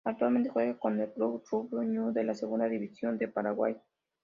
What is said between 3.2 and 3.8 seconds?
Paraguay.